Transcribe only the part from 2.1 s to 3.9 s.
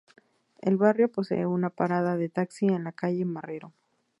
de taxi en la calle Marrero.